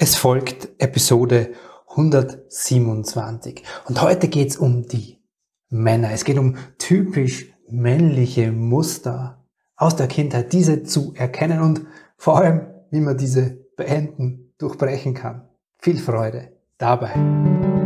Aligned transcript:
Es 0.00 0.14
folgt 0.14 0.68
Episode 0.78 1.54
127 1.88 3.64
und 3.88 4.00
heute 4.00 4.28
geht 4.28 4.50
es 4.50 4.56
um 4.56 4.86
die 4.86 5.18
Männer. 5.70 6.12
Es 6.12 6.24
geht 6.24 6.38
um 6.38 6.54
typisch 6.78 7.52
männliche 7.68 8.52
Muster 8.52 9.44
aus 9.74 9.96
der 9.96 10.06
Kindheit, 10.06 10.52
diese 10.52 10.84
zu 10.84 11.14
erkennen 11.16 11.60
und 11.60 11.84
vor 12.16 12.36
allem, 12.38 12.68
wie 12.92 13.00
man 13.00 13.18
diese 13.18 13.58
beenden, 13.76 14.54
durchbrechen 14.58 15.14
kann. 15.14 15.48
Viel 15.78 15.98
Freude 15.98 16.52
dabei. 16.78 17.77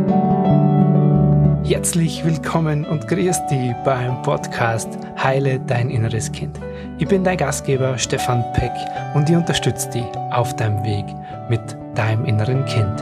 Herzlich 1.65 2.25
willkommen 2.25 2.83
und 2.83 3.07
grüß 3.07 3.47
dich 3.49 3.73
beim 3.85 4.21
Podcast 4.21 4.89
Heile 5.17 5.61
dein 5.61 5.89
inneres 5.89 6.29
Kind. 6.29 6.59
Ich 6.97 7.07
bin 7.07 7.23
dein 7.23 7.37
Gastgeber 7.37 7.97
Stefan 7.97 8.43
Peck 8.51 8.73
und 9.15 9.29
ich 9.29 9.35
unterstütze 9.37 9.89
dich 9.89 10.03
auf 10.31 10.53
deinem 10.57 10.83
Weg 10.83 11.05
mit 11.49 11.61
deinem 11.95 12.25
inneren 12.25 12.65
Kind. 12.65 13.01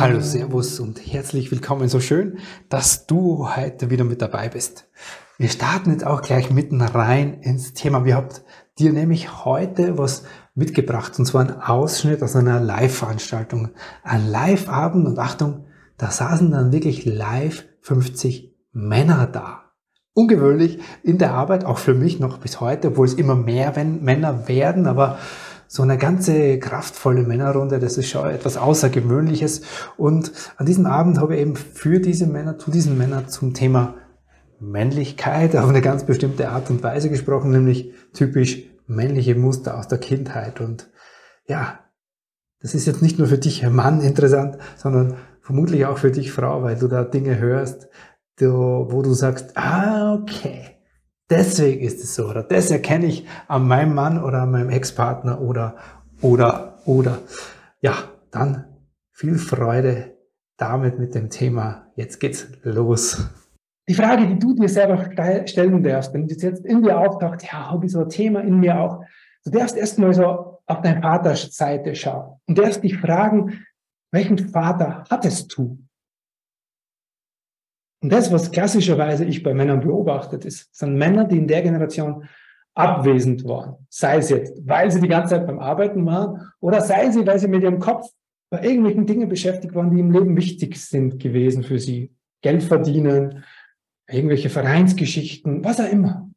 Hallo, 0.00 0.20
Servus 0.20 0.80
und 0.80 0.98
herzlich 0.98 1.52
willkommen. 1.52 1.88
So 1.88 2.00
schön, 2.00 2.38
dass 2.68 3.06
du 3.06 3.48
heute 3.54 3.88
wieder 3.88 4.02
mit 4.02 4.20
dabei 4.20 4.48
bist. 4.48 4.88
Wir 5.38 5.48
starten 5.48 5.92
jetzt 5.92 6.04
auch 6.04 6.22
gleich 6.22 6.50
mitten 6.50 6.82
rein 6.82 7.34
ins 7.34 7.72
Thema. 7.72 8.04
Wir 8.04 8.16
habt 8.16 8.42
dir 8.80 8.92
nämlich 8.92 9.44
heute 9.44 9.96
was 9.96 10.24
mitgebracht 10.56 11.16
und 11.20 11.26
zwar 11.26 11.42
ein 11.42 11.60
Ausschnitt 11.60 12.20
aus 12.20 12.34
einer 12.34 12.58
Live-Veranstaltung. 12.58 13.70
Ein 14.02 14.28
Live-Abend 14.28 15.06
und 15.06 15.20
Achtung, 15.20 15.66
da 15.96 16.10
saßen 16.10 16.50
dann 16.50 16.72
wirklich 16.72 17.04
live 17.04 17.64
50 17.80 18.54
Männer 18.72 19.26
da 19.26 19.64
ungewöhnlich 20.14 20.78
in 21.02 21.18
der 21.18 21.34
Arbeit, 21.34 21.64
auch 21.64 21.78
für 21.78 21.94
mich 21.94 22.20
noch 22.20 22.38
bis 22.38 22.60
heute, 22.60 22.88
obwohl 22.88 23.06
es 23.06 23.14
immer 23.14 23.34
mehr 23.34 23.72
Männer 23.84 24.48
werden, 24.48 24.86
aber 24.86 25.18
so 25.66 25.82
eine 25.82 25.98
ganze 25.98 26.58
kraftvolle 26.60 27.24
Männerrunde, 27.24 27.80
das 27.80 27.98
ist 27.98 28.08
schon 28.08 28.30
etwas 28.30 28.56
Außergewöhnliches. 28.56 29.62
Und 29.96 30.30
an 30.56 30.66
diesem 30.66 30.86
Abend 30.86 31.18
habe 31.18 31.34
ich 31.34 31.40
eben 31.40 31.56
für 31.56 31.98
diese 31.98 32.26
Männer, 32.26 32.58
zu 32.58 32.70
diesen 32.70 32.96
Männern 32.96 33.28
zum 33.28 33.54
Thema 33.54 33.94
Männlichkeit 34.60 35.56
auf 35.56 35.68
eine 35.68 35.80
ganz 35.80 36.04
bestimmte 36.04 36.48
Art 36.50 36.70
und 36.70 36.82
Weise 36.84 37.10
gesprochen, 37.10 37.50
nämlich 37.50 37.92
typisch 38.12 38.62
männliche 38.86 39.34
Muster 39.34 39.76
aus 39.76 39.88
der 39.88 39.98
Kindheit. 39.98 40.60
Und 40.60 40.90
ja, 41.48 41.80
das 42.60 42.74
ist 42.74 42.86
jetzt 42.86 43.02
nicht 43.02 43.18
nur 43.18 43.26
für 43.26 43.38
dich 43.38 43.68
Mann 43.68 44.00
interessant, 44.00 44.58
sondern 44.76 45.16
vermutlich 45.44 45.86
auch 45.86 45.98
für 45.98 46.10
dich 46.10 46.32
Frau, 46.32 46.62
weil 46.62 46.76
du 46.76 46.88
da 46.88 47.04
Dinge 47.04 47.38
hörst, 47.38 47.88
wo 48.40 49.02
du 49.02 49.12
sagst, 49.12 49.56
ah, 49.56 50.14
okay, 50.14 50.74
Deswegen 51.30 51.80
ist 51.80 52.02
es 52.04 52.14
so, 52.14 52.28
oder 52.28 52.42
das 52.42 52.70
erkenne 52.70 53.06
ich 53.06 53.26
an 53.48 53.66
meinem 53.66 53.94
Mann 53.94 54.22
oder 54.22 54.42
an 54.42 54.50
meinem 54.50 54.68
Ex-Partner 54.68 55.40
oder, 55.40 55.76
oder, 56.20 56.78
oder. 56.84 57.18
Ja, 57.80 57.94
dann 58.30 58.64
viel 59.10 59.38
Freude 59.38 60.18
damit 60.58 60.98
mit 60.98 61.14
dem 61.14 61.30
Thema. 61.30 61.86
Jetzt 61.96 62.20
geht's 62.20 62.46
los. 62.62 63.26
Die 63.88 63.94
Frage, 63.94 64.26
die 64.26 64.38
du 64.38 64.54
dir 64.54 64.68
selber 64.68 65.10
stellen 65.46 65.82
darfst, 65.82 66.12
wenn 66.12 66.28
das 66.28 66.42
jetzt 66.42 66.64
in 66.66 66.82
dir 66.82 66.98
auftaucht, 66.98 67.42
ja, 67.42 67.70
habe 67.70 67.86
ich 67.86 67.92
so 67.92 68.00
ein 68.00 68.08
Thema 68.08 68.40
in 68.40 68.60
mir 68.60 68.78
auch. 68.78 69.02
Du 69.44 69.50
darfst 69.50 69.76
erstmal 69.76 70.12
so 70.12 70.60
auf 70.66 70.80
deine 70.82 71.00
Vaterseite 71.00 71.94
schauen 71.94 72.38
und 72.46 72.58
darfst 72.58 72.82
dich 72.82 72.98
fragen, 72.98 73.64
welchen 74.14 74.38
Vater 74.38 75.04
hattest 75.10 75.56
du? 75.56 75.78
Und 78.02 78.12
das, 78.12 78.30
was 78.32 78.50
klassischerweise 78.50 79.24
ich 79.24 79.42
bei 79.42 79.54
Männern 79.54 79.80
beobachtet 79.80 80.44
ist, 80.44 80.74
sind 80.74 80.96
Männer, 80.96 81.24
die 81.24 81.38
in 81.38 81.48
der 81.48 81.62
Generation 81.62 82.28
abwesend 82.74 83.44
waren. 83.44 83.86
Sei 83.88 84.18
es 84.18 84.30
jetzt, 84.30 84.60
weil 84.66 84.90
sie 84.90 85.00
die 85.00 85.08
ganze 85.08 85.34
Zeit 85.34 85.46
beim 85.46 85.58
Arbeiten 85.58 86.04
waren 86.04 86.52
oder 86.60 86.80
sei 86.80 87.10
sie, 87.10 87.26
weil 87.26 87.38
sie 87.38 87.48
mit 87.48 87.62
ihrem 87.62 87.78
Kopf 87.78 88.08
bei 88.50 88.62
irgendwelchen 88.62 89.06
Dingen 89.06 89.28
beschäftigt 89.28 89.74
waren, 89.74 89.90
die 89.90 90.00
im 90.00 90.10
Leben 90.10 90.36
wichtig 90.36 90.76
sind 90.76 91.18
gewesen 91.18 91.62
für 91.62 91.78
sie. 91.78 92.14
Geld 92.42 92.62
verdienen, 92.62 93.44
irgendwelche 94.06 94.50
Vereinsgeschichten, 94.50 95.64
was 95.64 95.80
auch 95.80 95.90
immer. 95.90 96.30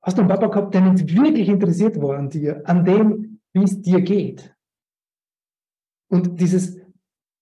Hast 0.00 0.16
du 0.16 0.22
einen 0.22 0.30
Papa 0.30 0.46
gehabt, 0.46 0.74
der 0.74 0.80
nicht 0.80 1.14
wirklich 1.14 1.48
interessiert 1.48 2.00
war 2.00 2.16
an 2.16 2.30
dir, 2.30 2.62
an 2.64 2.84
dem, 2.84 3.40
wie 3.52 3.64
es 3.64 3.82
dir 3.82 4.00
geht? 4.00 4.54
Und 6.08 6.40
dieses 6.40 6.78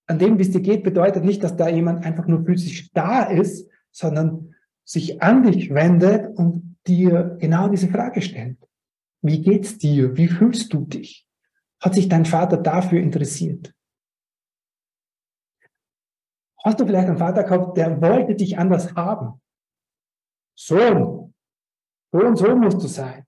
an 0.06 0.18
dem, 0.18 0.38
wie 0.38 0.42
es 0.42 0.52
dir 0.52 0.60
geht, 0.60 0.84
bedeutet 0.84 1.24
nicht, 1.24 1.42
dass 1.42 1.56
da 1.56 1.68
jemand 1.68 2.04
einfach 2.04 2.26
nur 2.26 2.44
physisch 2.44 2.90
da 2.92 3.24
ist, 3.24 3.68
sondern 3.90 4.54
sich 4.84 5.20
an 5.20 5.42
dich 5.42 5.74
wendet 5.74 6.36
und 6.38 6.76
dir 6.86 7.36
genau 7.40 7.68
diese 7.68 7.88
Frage 7.88 8.22
stellt. 8.22 8.58
Wie 9.22 9.42
geht's 9.42 9.78
dir? 9.78 10.16
Wie 10.16 10.28
fühlst 10.28 10.72
du 10.72 10.84
dich? 10.84 11.26
Hat 11.80 11.94
sich 11.94 12.08
dein 12.08 12.24
Vater 12.24 12.56
dafür 12.56 13.00
interessiert? 13.00 13.74
Hast 16.64 16.80
du 16.80 16.86
vielleicht 16.86 17.08
einen 17.08 17.18
Vater 17.18 17.42
gehabt, 17.42 17.76
der 17.76 18.00
wollte 18.00 18.36
dich 18.36 18.58
anders 18.58 18.94
haben? 18.94 19.40
Sohn, 20.56 21.34
so 22.12 22.18
und 22.18 22.36
so 22.36 22.56
musst 22.56 22.82
du 22.82 22.86
sein. 22.86 23.26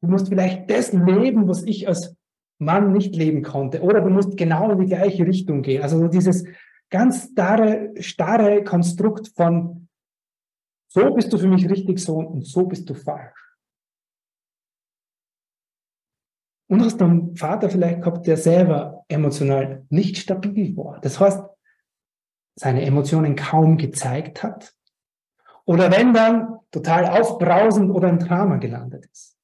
Du 0.00 0.08
musst 0.08 0.28
vielleicht 0.28 0.68
das 0.70 0.92
leben, 0.92 1.48
was 1.48 1.62
ich 1.62 1.88
als 1.88 2.15
Mann 2.58 2.92
nicht 2.92 3.14
leben 3.14 3.42
konnte. 3.42 3.82
Oder 3.82 4.00
du 4.00 4.10
musst 4.10 4.36
genau 4.36 4.70
in 4.70 4.80
die 4.80 4.86
gleiche 4.86 5.26
Richtung 5.26 5.62
gehen. 5.62 5.82
Also 5.82 5.98
so 5.98 6.08
dieses 6.08 6.44
ganz 6.90 7.30
starre, 7.30 7.92
starre 8.00 8.64
Konstrukt 8.64 9.28
von 9.34 9.88
so 10.88 11.12
bist 11.12 11.32
du 11.32 11.38
für 11.38 11.48
mich 11.48 11.68
richtig 11.68 11.98
so 11.98 12.16
und 12.16 12.46
so 12.46 12.64
bist 12.64 12.88
du 12.88 12.94
falsch. 12.94 13.38
Und 16.68 16.82
hast 16.82 17.00
einen 17.02 17.36
Vater 17.36 17.70
vielleicht 17.70 18.00
gehabt, 18.00 18.26
der 18.26 18.36
selber 18.36 19.04
emotional 19.08 19.86
nicht 19.90 20.16
stabil 20.16 20.76
war. 20.76 21.00
Das 21.00 21.20
heißt, 21.20 21.42
seine 22.58 22.82
Emotionen 22.82 23.36
kaum 23.36 23.76
gezeigt 23.76 24.42
hat. 24.42 24.74
Oder 25.64 25.90
wenn 25.92 26.14
dann 26.14 26.60
total 26.70 27.20
aufbrausend 27.20 27.90
oder 27.90 28.08
ein 28.08 28.18
Drama 28.18 28.56
gelandet 28.56 29.06
ist. 29.06 29.36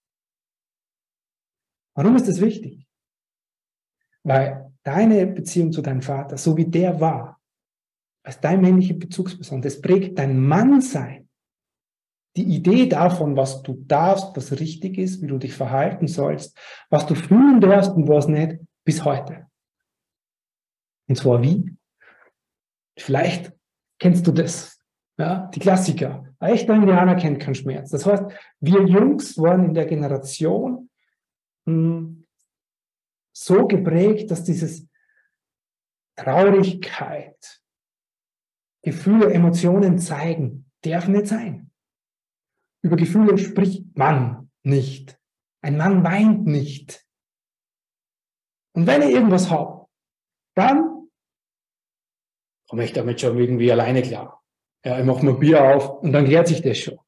Warum 1.95 2.17
ist 2.17 2.29
das 2.29 2.41
wichtig? 2.41 2.89
Weil 4.25 4.73
deine 4.83 5.27
Beziehung 5.27 5.73
zu 5.73 5.83
deinem 5.83 6.03
Vater, 6.03 6.37
so 6.37 6.57
wie 6.57 6.67
der 6.67 7.01
war, 7.01 7.41
als 8.25 8.41
dein 8.41 8.61
männliche 8.61 8.95
Bezugsperson, 8.95 9.63
das 9.63 9.81
prägt 9.81 10.19
dein 10.19 10.41
Mannsein. 10.41 11.29
Die 12.37 12.45
Idee 12.45 12.87
davon, 12.87 13.37
was 13.37 13.63
du 13.63 13.85
darfst, 13.87 14.35
was 14.35 14.59
richtig 14.59 14.97
ist, 14.97 15.21
wie 15.21 15.27
du 15.27 15.39
dich 15.39 15.53
verhalten 15.53 16.07
sollst, 16.07 16.57
was 16.89 17.07
du 17.07 17.15
fühlen 17.15 17.61
darfst 17.61 17.93
und 17.93 18.09
was 18.09 18.27
nicht, 18.29 18.59
bis 18.85 19.05
heute. 19.05 19.47
Und 21.09 21.17
zwar 21.17 21.43
wie? 21.43 21.77
Vielleicht 22.99 23.53
kennst 23.99 24.27
du 24.27 24.33
das. 24.33 24.79
Ja, 25.19 25.51
die 25.55 25.61
Klassiker. 25.61 26.25
Ein 26.39 26.55
echter 26.55 26.75
Indianer 26.75 27.17
kennt 27.17 27.39
keinen 27.39 27.55
Schmerz. 27.55 27.91
Das 27.91 28.07
heißt, 28.07 28.25
wir 28.61 28.83
Jungs 28.87 29.37
waren 29.37 29.67
in 29.67 29.75
der 29.75 29.85
Generation, 29.85 30.89
mh, 31.67 31.75
hm, 31.75 32.22
so 33.33 33.67
geprägt, 33.67 34.31
dass 34.31 34.45
dieses 34.45 34.89
Traurigkeit, 36.17 37.63
Gefühle, 38.83 39.33
Emotionen 39.33 39.99
zeigen, 39.99 40.71
darf 40.83 41.09
nicht 41.09 41.27
sein. 41.27 41.71
Über 42.83 42.97
Gefühle 42.97 43.39
spricht 43.39 43.97
man 43.97 44.51
nicht. 44.65 45.19
Ein 45.63 45.77
Mann 45.77 46.03
weint 46.03 46.45
nicht. 46.45 47.07
Und 48.75 48.87
wenn 48.87 49.03
ich 49.03 49.11
irgendwas 49.11 49.51
habe, 49.51 49.87
dann 50.57 51.09
komme 52.69 52.85
ich 52.85 52.93
damit 52.93 53.21
schon 53.21 53.39
irgendwie 53.39 53.71
alleine 53.71 54.03
klar. 54.03 54.43
Ja, 54.85 54.99
ich 54.99 55.05
mache 55.05 55.25
mir 55.25 55.35
Bier 55.35 55.63
auf 55.63 56.03
und 56.03 56.13
dann 56.13 56.25
klärt 56.25 56.49
sich 56.49 56.63
das 56.63 56.79
schon. 56.79 56.99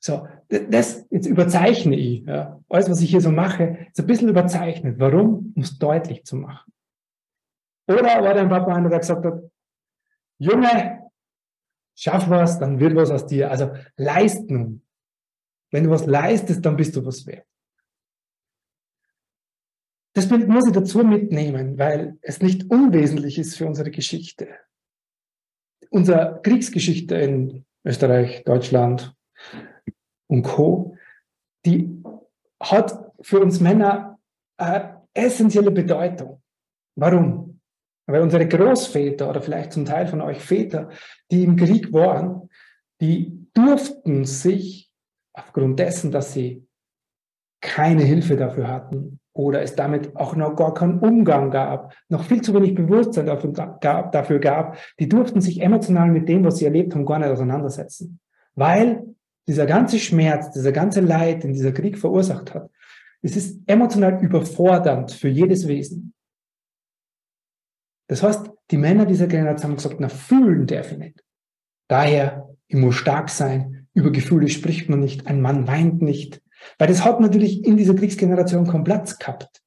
So, 0.00 0.28
das 0.48 1.06
jetzt 1.10 1.26
überzeichne 1.26 1.96
ich. 1.96 2.24
Ja. 2.24 2.60
Alles, 2.68 2.90
was 2.90 3.00
ich 3.00 3.10
hier 3.10 3.20
so 3.20 3.30
mache, 3.30 3.86
ist 3.90 4.00
ein 4.00 4.06
bisschen 4.06 4.28
überzeichnet. 4.28 4.98
Warum? 4.98 5.52
Um 5.54 5.62
es 5.62 5.78
deutlich 5.78 6.24
zu 6.24 6.36
machen. 6.36 6.72
Oder 7.88 8.22
war 8.22 8.34
dein 8.34 8.48
Papa 8.48 8.74
einer, 8.74 8.88
der 8.88 9.00
gesagt 9.00 9.24
hat, 9.24 9.42
Junge, 10.38 11.10
schaff 11.96 12.28
was, 12.28 12.58
dann 12.58 12.78
wird 12.78 12.94
was 12.94 13.10
aus 13.10 13.26
dir. 13.26 13.50
Also 13.50 13.72
leisten. 13.96 14.82
Wenn 15.70 15.84
du 15.84 15.90
was 15.90 16.06
leistest, 16.06 16.64
dann 16.64 16.76
bist 16.76 16.94
du 16.94 17.04
was 17.04 17.26
wert. 17.26 17.46
Das 20.14 20.28
Bild 20.28 20.48
muss 20.48 20.66
ich 20.66 20.72
dazu 20.72 21.04
mitnehmen, 21.04 21.78
weil 21.78 22.18
es 22.22 22.40
nicht 22.40 22.70
unwesentlich 22.70 23.38
ist 23.38 23.56
für 23.56 23.66
unsere 23.66 23.90
Geschichte. 23.90 24.48
Unsere 25.90 26.40
Kriegsgeschichte 26.42 27.16
in 27.16 27.66
Österreich, 27.84 28.42
Deutschland, 28.44 29.14
und 30.28 30.42
Co., 30.42 30.96
die 31.64 32.02
hat 32.60 33.12
für 33.20 33.40
uns 33.40 33.60
Männer 33.60 34.18
eine 34.56 35.02
essentielle 35.14 35.70
Bedeutung. 35.70 36.42
Warum? 36.96 37.60
Weil 38.06 38.22
unsere 38.22 38.46
Großväter 38.46 39.28
oder 39.28 39.40
vielleicht 39.40 39.72
zum 39.72 39.84
Teil 39.84 40.06
von 40.06 40.20
euch 40.20 40.38
Väter, 40.38 40.90
die 41.30 41.42
im 41.42 41.56
Krieg 41.56 41.92
waren, 41.92 42.48
die 43.00 43.48
durften 43.52 44.24
sich 44.24 44.90
aufgrund 45.32 45.78
dessen, 45.80 46.12
dass 46.12 46.32
sie 46.32 46.66
keine 47.60 48.02
Hilfe 48.02 48.36
dafür 48.36 48.68
hatten 48.68 49.18
oder 49.32 49.60
es 49.60 49.74
damit 49.74 50.16
auch 50.16 50.36
noch 50.36 50.54
gar 50.56 50.72
keinen 50.72 51.00
Umgang 51.00 51.50
gab, 51.50 51.94
noch 52.08 52.22
viel 52.24 52.40
zu 52.40 52.54
wenig 52.54 52.74
Bewusstsein 52.74 53.26
dafür 53.26 53.52
gab, 53.52 54.12
dafür 54.12 54.38
gab, 54.38 54.78
die 54.98 55.08
durften 55.08 55.40
sich 55.40 55.60
emotional 55.60 56.10
mit 56.10 56.28
dem, 56.28 56.44
was 56.44 56.58
sie 56.58 56.64
erlebt 56.64 56.94
haben, 56.94 57.04
gar 57.04 57.18
nicht 57.18 57.28
auseinandersetzen. 57.28 58.20
Weil 58.54 59.04
dieser 59.46 59.66
ganze 59.66 59.98
Schmerz, 59.98 60.50
dieser 60.52 60.72
ganze 60.72 61.00
Leid, 61.00 61.44
den 61.44 61.52
dieser 61.52 61.72
Krieg 61.72 61.98
verursacht 61.98 62.54
hat, 62.54 62.70
es 63.22 63.36
ist 63.36 63.60
emotional 63.66 64.22
überfordernd 64.22 65.12
für 65.12 65.28
jedes 65.28 65.66
Wesen. 65.66 66.14
Das 68.08 68.22
heißt, 68.22 68.50
die 68.70 68.76
Männer 68.76 69.06
dieser 69.06 69.26
Generation 69.26 69.70
haben 69.70 69.76
gesagt, 69.76 69.96
na, 69.98 70.08
fühlen 70.08 70.66
darf 70.66 70.92
ich 70.92 70.98
nicht. 70.98 71.24
Daher, 71.88 72.48
ich 72.68 72.76
muss 72.76 72.94
stark 72.94 73.30
sein, 73.30 73.88
über 73.94 74.10
Gefühle 74.12 74.48
spricht 74.48 74.88
man 74.88 75.00
nicht, 75.00 75.26
ein 75.26 75.40
Mann 75.40 75.66
weint 75.66 76.02
nicht, 76.02 76.42
weil 76.78 76.88
das 76.88 77.04
hat 77.04 77.20
natürlich 77.20 77.64
in 77.64 77.76
dieser 77.76 77.94
Kriegsgeneration 77.94 78.66
keinen 78.66 78.84
Platz 78.84 79.18
gehabt. 79.18 79.62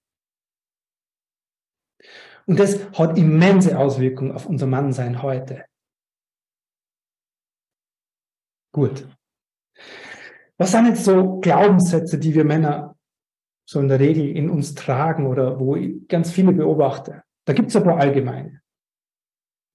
Und 2.45 2.59
das 2.59 2.91
hat 2.97 3.17
immense 3.17 3.77
Auswirkungen 3.77 4.31
auf 4.31 4.45
unser 4.45 4.67
Mannsein 4.67 5.21
heute. 5.21 5.65
Gut. 8.71 9.07
Was 10.57 10.71
sind 10.71 10.87
jetzt 10.87 11.05
so 11.05 11.39
Glaubenssätze, 11.39 12.17
die 12.17 12.33
wir 12.33 12.43
Männer 12.43 12.95
so 13.65 13.79
in 13.79 13.87
der 13.87 13.99
Regel 13.99 14.35
in 14.35 14.49
uns 14.49 14.75
tragen 14.75 15.27
oder 15.27 15.59
wo 15.59 15.75
ich 15.75 16.07
ganz 16.07 16.31
viele 16.31 16.51
beobachte? 16.51 17.23
Da 17.45 17.53
gibt 17.53 17.69
es 17.69 17.75
ein 17.75 17.83
paar 17.83 17.97
allgemeine. 17.97 18.61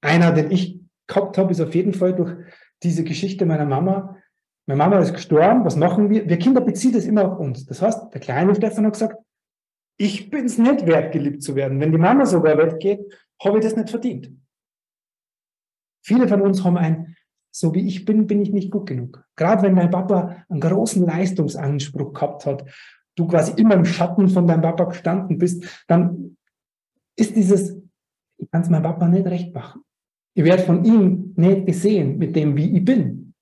Einer, 0.03 0.33
den 0.33 0.51
ich 0.51 0.81
gehabt 1.06 1.39
habe, 1.39 1.53
ist 1.53 1.61
auf 1.61 1.75
jeden 1.75 1.95
Fall 1.95 2.15
durch 2.15 2.37
diese 2.83 3.05
Geschichte 3.05 3.47
meiner 3.47 3.65
Mama, 3.65 4.17
meine 4.67 4.79
Mama 4.79 4.99
ist 4.99 5.12
gestorben, 5.12 5.65
was 5.65 5.77
machen 5.77 6.09
wir? 6.09 6.29
Wir 6.29 6.39
Kinder 6.39 6.61
beziehen 6.61 6.93
das 6.93 7.05
immer 7.05 7.33
auf 7.33 7.39
uns. 7.39 7.67
Das 7.67 7.83
heißt, 7.83 8.15
der 8.15 8.21
kleine 8.21 8.55
Stefan 8.55 8.87
hat 8.87 8.95
gesagt, 8.95 9.19
ich 9.99 10.31
bin 10.31 10.47
es 10.47 10.59
nicht 10.59 10.87
wert, 10.87 11.12
geliebt 11.12 11.43
zu 11.43 11.55
werden. 11.55 11.81
Wenn 11.81 11.93
die 11.93 11.99
Mama 11.99 12.25
sogar 12.25 12.56
weggeht, 12.56 13.01
habe 13.43 13.59
ich 13.59 13.65
das 13.65 13.77
nicht 13.77 13.91
verdient. 13.91 14.31
Viele 16.03 16.27
von 16.29 16.41
uns 16.41 16.65
haben 16.65 16.79
ein, 16.79 17.17
so 17.55 17.73
wie 17.73 17.87
ich 17.87 18.05
bin, 18.05 18.27
bin 18.27 18.43
ich 18.43 18.51
nicht 18.51 18.73
gut 18.73 18.87
genug. 18.87 19.25
Gerade 19.37 19.62
wenn 19.62 19.77
dein 19.77 19.91
Papa 19.91 20.45
einen 20.49 20.61
großen 20.61 21.06
Leistungsanspruch 21.06 22.12
gehabt 22.12 22.47
hat, 22.47 22.65
du 23.15 23.29
quasi 23.29 23.53
immer 23.61 23.75
im 23.75 23.85
Schatten 23.85 24.29
von 24.29 24.49
deinem 24.49 24.62
Papa 24.62 24.85
gestanden 24.85 25.39
bist, 25.39 25.85
dann 25.87 26.37
ist 27.17 27.37
dieses, 27.37 27.77
ich 28.39 28.51
kann 28.51 28.62
es 28.62 28.71
meinem 28.71 28.83
Papa 28.83 29.06
nicht 29.06 29.27
recht 29.27 29.55
machen. 29.55 29.83
Ich 30.37 30.43
werde 30.43 30.65
von 30.65 30.85
ihm 30.85 31.33
nicht 31.37 31.67
gesehen 31.67 32.19
mit 32.19 32.35
dem, 32.35 32.56
wie 32.56 32.77
ich 32.77 32.85
bin. 32.85 33.35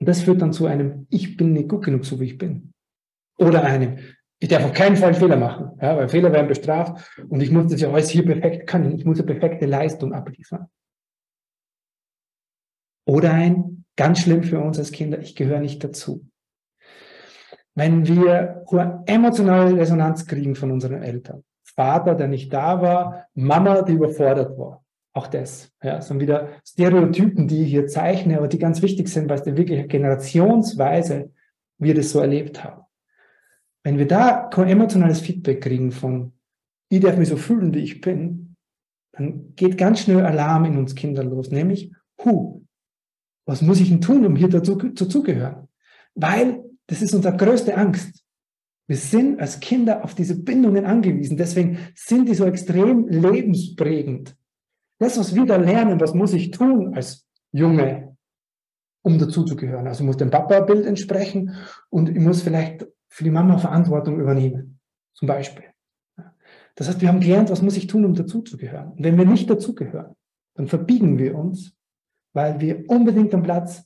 Und 0.00 0.08
das 0.08 0.22
führt 0.22 0.40
dann 0.40 0.54
zu 0.54 0.64
einem, 0.64 1.06
ich 1.10 1.36
bin 1.36 1.52
nicht 1.52 1.68
gut 1.68 1.84
genug, 1.84 2.06
so 2.06 2.18
wie 2.20 2.26
ich 2.26 2.38
bin. 2.38 2.72
Oder 3.36 3.62
einem, 3.62 3.98
ich 4.38 4.48
darf 4.48 4.64
auf 4.64 4.72
keinen 4.72 4.96
Fall 4.96 5.12
Fehler 5.12 5.36
machen, 5.36 5.72
ja, 5.82 5.98
weil 5.98 6.08
Fehler 6.08 6.32
werden 6.32 6.48
bestraft 6.48 7.20
und 7.28 7.42
ich 7.42 7.50
muss 7.50 7.70
das 7.70 7.80
ja 7.80 7.90
alles 7.92 8.08
hier 8.08 8.24
perfekt 8.24 8.66
können. 8.66 8.96
Ich 8.96 9.04
muss 9.04 9.18
eine 9.18 9.26
perfekte 9.26 9.66
Leistung 9.66 10.14
abliefern. 10.14 10.68
Oder 13.08 13.32
ein, 13.32 13.86
ganz 13.96 14.20
schlimm 14.20 14.42
für 14.42 14.60
uns 14.60 14.78
als 14.78 14.92
Kinder, 14.92 15.18
ich 15.18 15.34
gehöre 15.34 15.60
nicht 15.60 15.82
dazu. 15.82 16.26
Wenn 17.74 18.06
wir 18.06 18.64
hohe 18.70 19.02
emotionale 19.06 19.78
Resonanz 19.78 20.26
kriegen 20.26 20.54
von 20.54 20.70
unseren 20.70 21.02
Eltern, 21.02 21.42
Vater, 21.64 22.14
der 22.14 22.28
nicht 22.28 22.52
da 22.52 22.82
war, 22.82 23.26
Mama, 23.34 23.80
die 23.80 23.92
überfordert 23.92 24.58
war, 24.58 24.84
auch 25.14 25.26
das. 25.26 25.72
Ja, 25.82 26.02
sind 26.02 26.20
wieder 26.20 26.48
Stereotypen, 26.66 27.48
die 27.48 27.62
ich 27.62 27.70
hier 27.70 27.86
zeichne, 27.86 28.36
aber 28.36 28.46
die 28.46 28.58
ganz 28.58 28.82
wichtig 28.82 29.08
sind, 29.08 29.30
weil 29.30 29.40
es 29.40 29.46
wirklich 29.46 29.88
generationsweise 29.88 31.32
wir 31.78 31.94
das 31.94 32.10
so 32.10 32.20
erlebt 32.20 32.62
haben. 32.62 32.82
Wenn 33.84 33.96
wir 33.96 34.06
da 34.06 34.50
emotionales 34.54 35.20
Feedback 35.20 35.62
kriegen 35.62 35.92
von, 35.92 36.34
ich 36.90 37.00
darf 37.00 37.16
mich 37.16 37.28
so 37.28 37.36
fühlen, 37.36 37.72
wie 37.72 37.84
ich 37.84 38.02
bin, 38.02 38.56
dann 39.12 39.54
geht 39.54 39.78
ganz 39.78 40.00
schnell 40.00 40.26
Alarm 40.26 40.66
in 40.66 40.76
uns 40.76 40.94
Kinder 40.94 41.24
los, 41.24 41.50
nämlich, 41.50 41.90
hu, 42.22 42.66
was 43.48 43.62
muss 43.62 43.80
ich 43.80 43.88
denn 43.88 44.02
tun, 44.02 44.26
um 44.26 44.36
hier 44.36 44.50
dazu, 44.50 44.74
dazugehören? 44.74 45.68
Weil 46.14 46.62
das 46.86 47.00
ist 47.00 47.14
unsere 47.14 47.34
größte 47.34 47.74
Angst. 47.74 48.22
Wir 48.86 48.96
sind 48.96 49.40
als 49.40 49.58
Kinder 49.60 50.04
auf 50.04 50.14
diese 50.14 50.38
Bindungen 50.38 50.84
angewiesen. 50.84 51.38
Deswegen 51.38 51.78
sind 51.94 52.28
die 52.28 52.34
so 52.34 52.44
extrem 52.44 53.08
lebensprägend. 53.08 54.36
Das, 54.98 55.18
was 55.18 55.34
wir 55.34 55.46
da 55.46 55.56
lernen, 55.56 55.98
was 55.98 56.12
muss 56.12 56.34
ich 56.34 56.50
tun 56.50 56.94
als 56.94 57.26
Junge, 57.50 58.16
um 59.02 59.18
dazuzugehören. 59.18 59.86
Also 59.86 60.02
ich 60.02 60.06
muss 60.06 60.18
dem 60.18 60.30
Papa-Bild 60.30 60.84
entsprechen 60.84 61.54
und 61.88 62.10
ich 62.10 62.18
muss 62.18 62.42
vielleicht 62.42 62.86
für 63.08 63.24
die 63.24 63.30
Mama 63.30 63.56
Verantwortung 63.56 64.20
übernehmen, 64.20 64.78
zum 65.14 65.26
Beispiel. 65.26 65.64
Das 66.74 66.88
heißt, 66.88 67.00
wir 67.00 67.08
haben 67.08 67.20
gelernt, 67.20 67.48
was 67.48 67.62
muss 67.62 67.78
ich 67.78 67.86
tun, 67.86 68.04
um 68.04 68.12
dazuzugehören. 68.12 68.92
Und 68.92 69.04
wenn 69.04 69.16
wir 69.16 69.24
nicht 69.24 69.48
dazugehören, 69.48 70.14
dann 70.54 70.68
verbiegen 70.68 71.18
wir 71.18 71.34
uns, 71.34 71.77
weil 72.32 72.60
wir 72.60 72.88
unbedingt 72.88 73.32
einen 73.34 73.42
Platz 73.42 73.84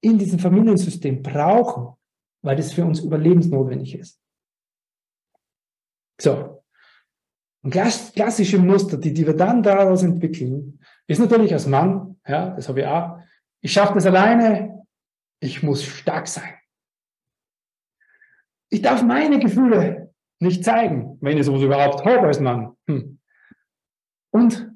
in 0.00 0.18
diesem 0.18 0.38
Familiensystem 0.38 1.22
brauchen, 1.22 1.96
weil 2.42 2.56
das 2.56 2.72
für 2.72 2.84
uns 2.84 3.00
überlebensnotwendig 3.00 3.94
ist. 3.96 4.20
So, 6.20 6.62
und 7.62 7.70
klassische 7.70 8.58
Muster, 8.58 8.98
die, 8.98 9.14
die 9.14 9.26
wir 9.26 9.36
dann 9.36 9.62
daraus 9.62 10.02
entwickeln, 10.02 10.80
ist 11.06 11.20
natürlich 11.20 11.52
als 11.52 11.66
Mann, 11.66 12.20
ja, 12.26 12.50
das 12.50 12.68
habe 12.68 12.80
ich 12.80 12.86
auch, 12.86 13.18
ich 13.60 13.72
schaffe 13.72 13.94
das 13.94 14.06
alleine, 14.06 14.84
ich 15.40 15.62
muss 15.62 15.84
stark 15.84 16.26
sein. 16.26 16.54
Ich 18.68 18.82
darf 18.82 19.02
meine 19.02 19.38
Gefühle 19.38 20.12
nicht 20.40 20.64
zeigen, 20.64 21.18
wenn 21.20 21.38
ich 21.38 21.44
sowas 21.44 21.62
überhaupt 21.62 22.04
habe 22.04 22.26
als 22.26 22.40
Mann. 22.40 22.76
Hm. 22.88 23.20
Und 24.32 24.72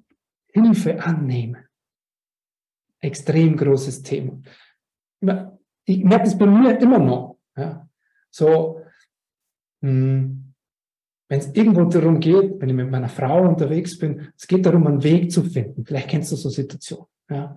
Hilfe 0.48 1.02
annehmen. 1.02 1.65
Extrem 3.00 3.56
großes 3.56 4.02
Thema. 4.02 4.40
Ich 5.84 6.04
merke 6.04 6.25
das 6.25 6.38
bei 6.38 6.46
mir 6.46 6.78
immer 6.81 6.98
noch. 6.98 7.38
Ja. 7.56 7.88
So, 8.31 8.82
hm, 9.82 10.52
wenn 11.28 11.38
es 11.38 11.52
irgendwo 11.54 11.84
darum 11.84 12.20
geht, 12.20 12.60
wenn 12.60 12.69
ich 12.69 12.75
mit 12.75 12.90
meiner 12.90 13.08
Frau 13.08 13.43
unterwegs 13.48 13.98
bin, 13.98 14.28
es 14.37 14.46
geht 14.46 14.64
darum, 14.64 14.87
einen 14.87 15.02
Weg 15.02 15.32
zu 15.32 15.43
finden. 15.43 15.84
Vielleicht 15.84 16.08
kennst 16.08 16.32
du 16.32 16.37
so 16.37 16.48
Situationen. 16.48 17.06
Ja. 17.28 17.56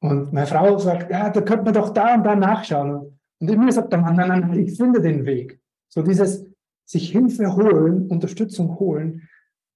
Und 0.00 0.32
meine 0.32 0.46
Frau 0.46 0.78
sagt, 0.78 1.10
ja, 1.10 1.30
da 1.30 1.40
könnte 1.42 1.64
man 1.64 1.74
doch 1.74 1.90
da 1.90 2.14
und 2.14 2.24
da 2.24 2.34
nachschauen. 2.34 3.18
Und 3.38 3.50
ich 3.50 3.56
mir 3.56 3.72
sagt 3.72 3.92
der 3.92 4.00
Mann, 4.00 4.16
nein, 4.16 4.28
nein, 4.28 4.40
nein, 4.40 4.58
ich 4.58 4.76
finde 4.76 5.00
den 5.00 5.24
Weg. 5.26 5.60
So 5.88 6.02
dieses 6.02 6.46
sich 6.84 7.10
Hilfe 7.10 7.54
holen, 7.54 8.08
Unterstützung 8.08 8.78
holen, 8.78 9.28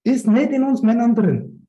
ist 0.05 0.27
nicht 0.27 0.51
in 0.51 0.65
uns 0.65 0.83
Männern 0.83 1.15
drin. 1.15 1.67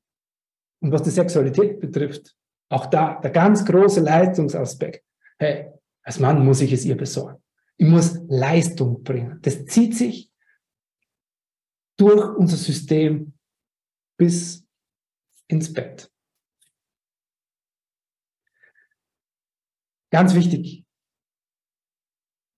Und 0.82 0.92
was 0.92 1.04
die 1.04 1.10
Sexualität 1.10 1.80
betrifft, 1.80 2.36
auch 2.70 2.86
da 2.88 3.20
der 3.22 3.32
ganz 3.32 3.66
große 3.66 4.02
Leistungsaspekt. 4.02 5.06
Hey, 5.40 5.72
als 6.04 6.20
Mann 6.20 6.44
muss 6.46 6.62
ich 6.62 6.72
es 6.72 6.86
ihr 6.86 6.98
besorgen. 6.98 7.42
Ich 7.78 7.88
muss 7.88 8.20
Leistung 8.28 9.04
bringen. 9.04 9.40
Das 9.42 9.66
zieht 9.66 9.96
sich 9.96 10.32
durch 11.98 12.36
unser 12.36 12.58
System 12.58 13.34
bis 14.18 14.66
ins 15.48 15.74
Bett. 15.74 16.12
Ganz 20.12 20.34
wichtig. 20.34 20.86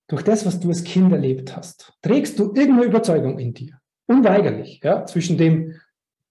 Durch 0.07 0.23
das, 0.23 0.45
was 0.45 0.59
du 0.59 0.69
als 0.69 0.83
Kind 0.83 1.11
erlebt 1.11 1.55
hast, 1.55 1.93
trägst 2.01 2.39
du 2.39 2.45
irgendeine 2.53 2.85
Überzeugung 2.85 3.37
in 3.37 3.53
dir. 3.53 3.79
Unweigerlich, 4.07 4.79
ja, 4.83 5.05
zwischen 5.05 5.37
dem, 5.37 5.79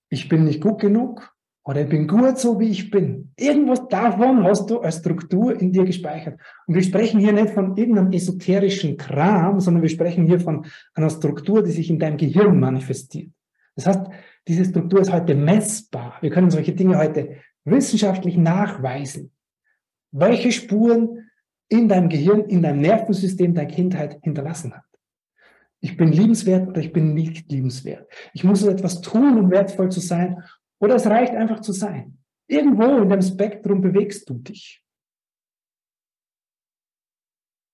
ich 0.09 0.29
bin 0.29 0.45
nicht 0.45 0.61
gut 0.61 0.81
genug 0.81 1.33
oder 1.69 1.83
ich 1.83 1.89
bin 1.91 2.09
gut 2.09 2.39
so, 2.39 2.59
wie 2.59 2.71
ich 2.71 2.91
bin. 2.91 3.31
Irgendwas 3.37 3.87
davon 3.89 4.43
hast 4.45 4.71
du 4.71 4.81
als 4.81 5.01
Struktur 5.01 5.61
in 5.61 5.71
dir 5.71 5.85
gespeichert. 5.85 6.41
Und 6.67 6.75
wir 6.75 6.83
sprechen 6.83 7.21
hier 7.21 7.33
nicht 7.33 7.51
von 7.51 7.77
irgendeinem 7.77 8.11
esoterischen 8.11 8.97
Kram, 8.97 9.61
sondern 9.61 9.83
wir 9.83 9.91
sprechen 9.91 10.25
hier 10.25 10.41
von 10.41 10.65
einer 10.95 11.11
Struktur, 11.11 11.63
die 11.63 11.73
sich 11.73 11.91
in 11.91 11.99
deinem 11.99 12.17
Gehirn 12.17 12.59
manifestiert. 12.59 13.33
Das 13.77 13.87
heißt, 13.87 14.01
diese 14.49 14.65
Struktur 14.65 15.01
ist 15.01 15.13
heute 15.13 15.35
messbar. 15.35 16.17
Wir 16.23 16.31
können 16.31 16.51
solche 16.51 16.73
Dinge 16.73 16.97
heute 16.97 17.37
wissenschaftlich 17.65 18.39
nachweisen. 18.39 19.31
Welche 20.11 20.53
Spuren 20.53 21.29
in 21.69 21.87
deinem 21.87 22.09
Gehirn, 22.09 22.47
in 22.47 22.63
deinem 22.63 22.81
Nervensystem 22.81 23.53
deine 23.53 23.71
Kindheit 23.71 24.19
hinterlassen 24.23 24.73
hat. 24.73 24.85
Ich 25.81 25.99
bin 25.99 26.13
liebenswert 26.13 26.67
oder 26.67 26.81
ich 26.81 26.95
bin 26.95 27.13
nicht 27.13 27.53
liebenswert. 27.53 28.11
Ich 28.33 28.43
muss 28.43 28.65
etwas 28.65 29.03
tun, 29.03 29.39
um 29.39 29.51
wertvoll 29.51 29.91
zu 29.91 30.01
sein 30.01 30.43
oder 30.81 30.97
es 30.97 31.07
reicht 31.07 31.35
einfach 31.35 31.61
zu 31.61 31.73
sein. 31.73 32.19
Irgendwo 32.47 32.85
in 33.03 33.09
dem 33.09 33.23
Spektrum 33.23 33.81
bewegst 33.81 34.29
du 34.29 34.35
dich. 34.35 34.83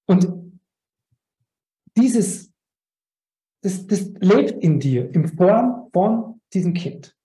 Und 0.07 0.29
dieses, 1.97 2.53
das, 3.63 3.87
das 3.87 4.13
lebt 4.21 4.63
in 4.63 4.81
dir 4.81 5.15
in 5.15 5.29
Form 5.29 5.89
von 5.93 6.41
diesem 6.53 6.75
Kind. 6.75 7.17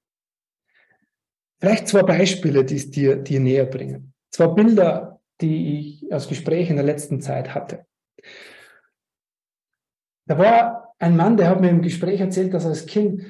Vielleicht 1.60 1.88
zwei 1.88 2.04
Beispiele, 2.04 2.64
die 2.64 2.76
es 2.76 2.90
dir, 2.90 3.18
dir 3.18 3.40
näher 3.40 3.66
bringen. 3.66 4.14
Zwei 4.32 4.48
Bilder, 4.48 5.22
die 5.42 5.80
ich 5.80 6.14
aus 6.14 6.30
Gesprächen 6.30 6.72
in 6.72 6.78
der 6.78 6.86
letzten 6.86 7.20
Zeit 7.20 7.54
hatte. 7.54 7.86
Da 10.28 10.38
war 10.38 10.94
ein 11.00 11.18
Mann, 11.18 11.38
der 11.38 11.50
hat 11.50 11.60
mir 11.60 11.70
im 11.70 11.82
Gespräch 11.82 12.20
erzählt, 12.20 12.54
dass 12.54 12.64
er 12.64 12.70
als 12.70 12.86
Kind, 12.86 13.24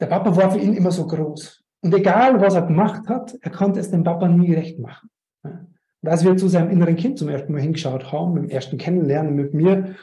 der 0.00 0.06
Papa 0.06 0.34
war 0.36 0.50
für 0.50 0.58
ihn 0.58 0.74
immer 0.74 0.90
so 0.90 1.06
groß. 1.06 1.62
Und 1.80 1.94
egal, 1.94 2.40
was 2.40 2.54
er 2.54 2.62
gemacht 2.62 3.08
hat, 3.08 3.36
er 3.40 3.50
konnte 3.50 3.80
es 3.80 3.90
dem 3.90 4.04
Papa 4.04 4.28
nie 4.28 4.54
recht 4.54 4.78
machen. 4.78 5.10
Und 5.42 6.08
als 6.08 6.24
wir 6.24 6.36
zu 6.36 6.48
seinem 6.48 6.70
inneren 6.70 6.96
Kind 6.96 7.18
zum 7.18 7.28
ersten 7.28 7.52
Mal 7.52 7.60
hingeschaut 7.60 8.12
haben, 8.12 8.36
im 8.36 8.48
ersten 8.48 8.78
Kennenlernen 8.78 9.34
mit 9.34 9.54
mir, 9.54 9.96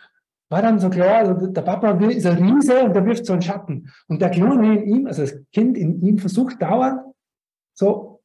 war 0.49 0.61
dann 0.61 0.79
so 0.79 0.89
klar, 0.89 1.17
also 1.17 1.47
der 1.47 1.61
Papa 1.61 1.91
ist 2.07 2.25
ein 2.25 2.43
Riese 2.43 2.83
und 2.83 2.95
der 2.95 3.05
wirft 3.05 3.25
so 3.25 3.33
einen 3.33 3.41
Schatten. 3.41 3.91
Und 4.07 4.21
der 4.21 4.29
Kleine 4.29 4.79
in 4.79 4.87
ihm, 4.87 5.07
also 5.07 5.21
das 5.21 5.35
Kind 5.51 5.77
in 5.77 6.01
ihm, 6.01 6.17
versucht 6.19 6.61
dauernd 6.61 7.01
so, 7.73 8.21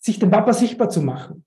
sich 0.00 0.18
dem 0.18 0.30
Papa 0.30 0.52
sichtbar 0.52 0.88
zu 0.88 1.02
machen. 1.02 1.44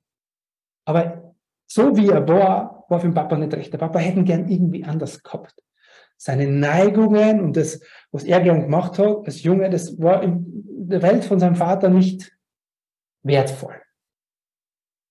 Aber 0.85 1.35
so 1.67 1.95
wie 1.97 2.07
er 2.07 2.27
war, 2.27 2.85
war 2.89 2.99
für 2.99 3.07
den 3.07 3.13
Papa 3.13 3.37
nicht 3.37 3.53
recht. 3.53 3.71
Der 3.71 3.77
Papa 3.77 3.99
hätte 3.99 4.19
ihn 4.19 4.25
gern 4.25 4.47
irgendwie 4.47 4.83
anders 4.83 5.21
gehabt. 5.21 5.55
Seine 6.21 6.47
Neigungen 6.47 7.39
und 7.39 7.55
das, 7.55 7.79
was 8.11 8.25
er 8.25 8.41
gern 8.41 8.61
gemacht 8.61 8.99
hat 8.99 9.25
als 9.25 9.41
Junge, 9.41 9.69
das 9.69 9.97
war 10.01 10.21
in 10.21 10.45
der 10.89 11.01
Welt 11.01 11.23
von 11.23 11.39
seinem 11.39 11.55
Vater 11.55 11.89
nicht 11.89 12.37
wertvoll. 13.23 13.81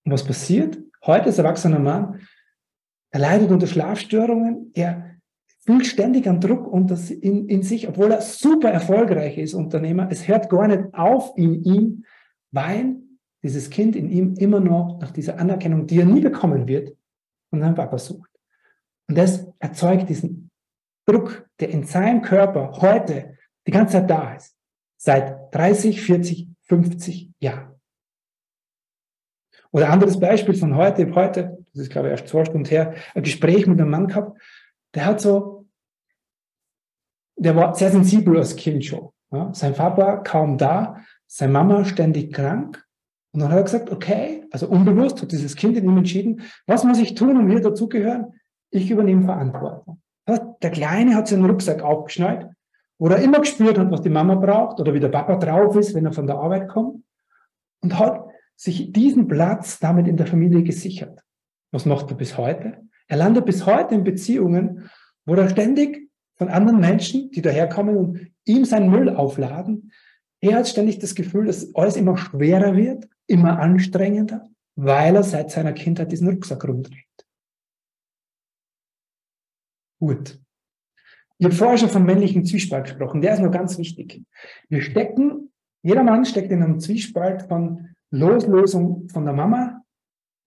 Und 0.04 0.12
was 0.12 0.24
passiert? 0.24 0.78
Heute 1.06 1.26
als 1.26 1.38
erwachsener 1.38 1.78
Mann, 1.78 2.20
er 3.10 3.20
leidet 3.20 3.50
unter 3.50 3.66
Schlafstörungen, 3.66 4.70
er 4.74 5.16
fühlt 5.60 5.86
ständig 5.86 6.28
einen 6.28 6.40
Druck 6.40 6.66
unter 6.66 6.98
in, 7.08 7.48
in 7.48 7.62
sich, 7.62 7.88
obwohl 7.88 8.12
er 8.12 8.20
super 8.20 8.70
erfolgreich 8.70 9.38
ist, 9.38 9.54
Unternehmer. 9.54 10.08
Es 10.10 10.28
hört 10.28 10.50
gar 10.50 10.68
nicht 10.68 10.92
auf 10.92 11.32
in 11.36 11.62
ihm, 11.64 12.04
weil 12.50 12.96
dieses 13.42 13.70
Kind 13.70 13.96
in 13.96 14.10
ihm 14.10 14.34
immer 14.34 14.60
noch 14.60 14.98
nach 15.00 15.10
dieser 15.10 15.38
Anerkennung, 15.38 15.86
die 15.86 16.00
er 16.00 16.04
nie 16.04 16.20
bekommen 16.20 16.68
wird, 16.68 16.94
von 17.48 17.60
seinem 17.60 17.74
Papa 17.74 17.96
sucht. 17.96 18.30
Und 19.08 19.16
das 19.16 19.46
erzeugt 19.58 20.10
diesen 20.10 20.47
Druck, 21.08 21.48
der 21.58 21.70
in 21.70 21.84
seinem 21.84 22.22
Körper 22.22 22.72
heute 22.80 23.38
die 23.66 23.70
ganze 23.70 23.94
Zeit 23.94 24.10
da 24.10 24.34
ist. 24.34 24.56
Seit 24.96 25.54
30, 25.54 26.02
40, 26.02 26.48
50 26.62 27.32
Jahren. 27.40 27.74
Oder 29.70 29.90
anderes 29.90 30.18
Beispiel 30.18 30.54
von 30.54 30.76
heute, 30.76 31.02
ich 31.02 31.14
heute, 31.14 31.58
das 31.72 31.82
ist 31.82 31.90
glaube 31.90 32.08
ich 32.08 32.12
erst 32.12 32.28
zwei 32.28 32.44
Stunden 32.44 32.66
her, 32.66 32.94
ein 33.14 33.22
Gespräch 33.22 33.66
mit 33.66 33.80
einem 33.80 33.90
Mann 33.90 34.06
gehabt, 34.06 34.40
der 34.94 35.06
hat 35.06 35.20
so, 35.20 35.66
der 37.36 37.54
war 37.54 37.74
sehr 37.74 37.90
sensibel 37.90 38.36
als 38.36 38.56
Kind 38.56 38.84
schon. 38.84 39.10
Ja? 39.30 39.52
Sein 39.54 39.74
Papa 39.74 40.18
kaum 40.18 40.58
da, 40.58 41.04
seine 41.26 41.52
Mama 41.52 41.84
ständig 41.84 42.32
krank. 42.32 42.84
Und 43.32 43.40
dann 43.40 43.50
hat 43.50 43.58
er 43.58 43.64
gesagt, 43.64 43.90
okay, 43.90 44.44
also 44.50 44.68
unbewusst 44.68 45.20
hat 45.20 45.32
dieses 45.32 45.54
Kind 45.54 45.76
in 45.76 45.84
ihm 45.84 45.98
entschieden, 45.98 46.42
was 46.66 46.84
muss 46.84 46.98
ich 46.98 47.14
tun, 47.14 47.36
um 47.36 47.48
hier 47.48 47.60
dazugehören? 47.60 48.34
Ich 48.70 48.90
übernehme 48.90 49.24
Verantwortung. 49.24 50.00
Der 50.28 50.70
Kleine 50.70 51.14
hat 51.14 51.28
seinen 51.28 51.46
Rucksack 51.46 51.82
aufgeschnallt, 51.82 52.46
wo 52.98 53.08
er 53.08 53.22
immer 53.22 53.40
gespürt 53.40 53.78
hat, 53.78 53.90
was 53.90 54.02
die 54.02 54.10
Mama 54.10 54.34
braucht 54.34 54.78
oder 54.80 54.92
wie 54.92 55.00
der 55.00 55.08
Papa 55.08 55.36
drauf 55.36 55.74
ist, 55.76 55.94
wenn 55.94 56.04
er 56.04 56.12
von 56.12 56.26
der 56.26 56.36
Arbeit 56.36 56.68
kommt. 56.68 57.02
Und 57.80 57.98
hat 57.98 58.24
sich 58.56 58.92
diesen 58.92 59.28
Platz 59.28 59.78
damit 59.78 60.06
in 60.08 60.16
der 60.16 60.26
Familie 60.26 60.62
gesichert. 60.62 61.20
Was 61.72 61.86
macht 61.86 62.10
er 62.10 62.16
bis 62.16 62.36
heute? 62.36 62.82
Er 63.06 63.16
landet 63.16 63.46
bis 63.46 63.64
heute 63.64 63.94
in 63.94 64.04
Beziehungen, 64.04 64.90
wo 65.24 65.34
er 65.34 65.48
ständig 65.48 66.10
von 66.36 66.48
anderen 66.48 66.80
Menschen, 66.80 67.30
die 67.30 67.40
daherkommen 67.40 67.96
und 67.96 68.30
ihm 68.44 68.64
seinen 68.64 68.90
Müll 68.90 69.08
aufladen, 69.08 69.92
er 70.40 70.56
hat 70.56 70.68
ständig 70.68 70.98
das 70.98 71.14
Gefühl, 71.14 71.46
dass 71.46 71.74
alles 71.74 71.96
immer 71.96 72.16
schwerer 72.16 72.76
wird, 72.76 73.08
immer 73.26 73.58
anstrengender, 73.58 74.48
weil 74.76 75.16
er 75.16 75.24
seit 75.24 75.50
seiner 75.50 75.72
Kindheit 75.72 76.12
diesen 76.12 76.28
Rucksack 76.28 76.66
rumdreht. 76.66 77.04
Gut. 79.98 80.38
Ich 81.38 81.44
habe 81.44 81.54
vorher 81.54 81.78
schon 81.78 81.88
vom 81.88 82.04
männlichen 82.04 82.44
Zwiespalt 82.44 82.84
gesprochen. 82.84 83.20
Der 83.20 83.34
ist 83.34 83.40
noch 83.40 83.52
ganz 83.52 83.78
wichtig. 83.78 84.22
Wir 84.68 84.82
stecken, 84.82 85.52
jeder 85.82 86.02
Mann 86.02 86.24
steckt 86.24 86.50
in 86.50 86.62
einem 86.62 86.80
Zwiespalt 86.80 87.42
von 87.42 87.94
Loslösung 88.10 89.08
von 89.08 89.24
der 89.24 89.34
Mama 89.34 89.82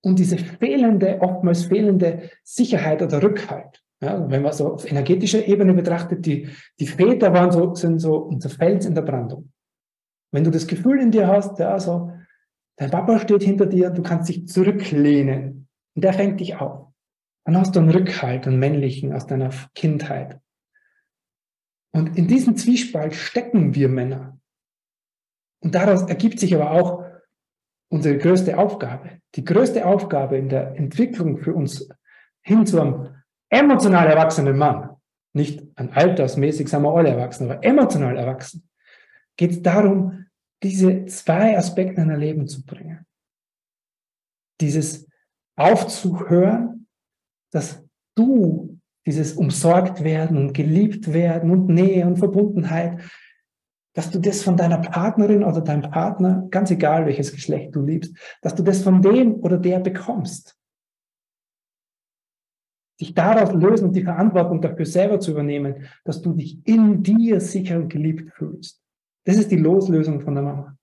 und 0.04 0.20
diese 0.20 0.38
fehlende, 0.38 1.22
oftmals 1.22 1.66
fehlende 1.66 2.30
Sicherheit 2.44 3.02
oder 3.02 3.24
Rückhalt. 3.24 3.82
Ja, 4.04 4.30
wenn 4.30 4.42
man 4.42 4.52
so 4.52 4.74
auf 4.74 4.90
energetischer 4.90 5.48
Ebene 5.48 5.76
betrachtet, 5.76 6.26
die, 6.26 6.50
die 6.80 6.88
Väter 6.88 7.34
waren 7.34 7.52
so, 7.52 7.76
sind 7.76 8.00
so 8.00 8.16
unser 8.16 8.50
Fels 8.50 8.88
in 8.88 8.96
der 8.96 9.04
Brandung. 9.04 9.52
Wenn 10.34 10.44
du 10.44 10.50
das 10.50 10.66
Gefühl 10.66 11.00
in 11.00 11.12
dir 11.12 11.28
hast, 11.28 11.60
ja, 11.60 11.80
so, 11.80 12.12
dein 12.78 12.90
Papa 12.90 13.20
steht 13.20 13.44
hinter 13.44 13.68
dir, 13.68 13.92
du 13.92 14.02
kannst 14.02 14.30
dich 14.30 14.48
zurücklehnen 14.48 15.68
und 15.96 16.04
der 16.04 16.14
fängt 16.14 16.40
dich 16.40 16.56
auf. 16.56 16.91
Dann 17.46 17.58
hast 17.58 17.76
du 17.76 17.80
einen 17.80 17.90
Rückhalt, 17.90 18.48
einen 18.48 18.60
männlichen 18.60 19.14
aus 19.14 19.28
deiner 19.28 19.52
Kindheit. 19.74 20.40
Und 21.94 22.18
in 22.18 22.28
diesem 22.28 22.56
Zwiespalt 22.56 23.16
stecken 23.16 23.76
wir 23.76 23.90
Männer. 23.90 24.40
Und 25.62 25.76
daraus 25.76 26.04
ergibt 26.04 26.40
sich 26.40 26.56
aber 26.56 26.72
auch 26.72 27.06
unsere 27.90 28.18
größte 28.18 28.58
Aufgabe. 28.58 29.22
Die 29.36 29.44
größte 29.44 29.86
Aufgabe 29.86 30.38
in 30.38 30.50
der 30.50 30.76
Entwicklung 30.76 31.38
für 31.38 31.54
uns 31.54 31.90
hin 32.42 32.66
zu 32.66 32.80
einem 32.80 33.16
emotional 33.50 34.08
erwachsenen 34.08 34.58
Mann, 34.58 34.96
nicht 35.34 35.62
an 35.76 35.90
altersmäßig 35.90 36.68
sind 36.68 36.84
wir 36.84 36.94
alle 36.94 37.10
erwachsen, 37.10 37.50
aber 37.50 37.64
emotional 37.64 38.18
erwachsen, 38.18 38.68
geht 39.38 39.52
es 39.52 39.62
darum, 39.62 40.26
diese 40.64 41.06
zwei 41.06 41.58
Aspekte 41.58 42.02
in 42.02 42.12
ein 42.12 42.20
Leben 42.20 42.48
zu 42.48 42.66
bringen. 42.66 43.06
Dieses 44.60 45.08
aufzuhören, 45.56 46.81
dass 47.52 47.84
du 48.16 48.80
dieses 49.06 49.34
umsorgt 49.34 50.04
werden 50.04 50.38
und 50.38 50.54
geliebt 50.54 51.14
werden 51.14 51.52
und 51.52 51.70
Nähe 51.70 52.06
und 52.06 52.18
Verbundenheit 52.18 53.00
dass 53.94 54.10
du 54.10 54.20
das 54.20 54.44
von 54.44 54.56
deiner 54.56 54.78
Partnerin 54.78 55.44
oder 55.44 55.62
deinem 55.62 55.90
Partner, 55.90 56.48
ganz 56.50 56.72
egal 56.72 57.06
welches 57.06 57.32
Geschlecht 57.32 57.76
du 57.76 57.82
liebst, 57.82 58.16
dass 58.42 58.56
du 58.56 58.64
das 58.64 58.84
von 58.84 59.02
dem 59.02 59.36
oder 59.36 59.58
der 59.58 59.80
bekommst. 59.80 60.58
Dich 63.00 63.14
daraus 63.14 63.52
lösen 63.52 63.90
und 63.90 63.96
die 63.96 64.04
Verantwortung 64.04 64.62
dafür 64.62 64.86
selber 64.86 65.20
zu 65.20 65.32
übernehmen, 65.32 65.88
dass 66.06 66.22
du 66.22 66.34
dich 66.34 66.66
in 66.66 67.04
dir 67.04 67.42
sicher 67.42 67.78
und 67.78 67.90
geliebt 67.90 68.32
fühlst. 68.34 68.82
Das 69.26 69.38
ist 69.38 69.52
die 69.52 69.58
Loslösung 69.58 70.22
von 70.22 70.36
der 70.36 70.44
Mama. 70.44 70.78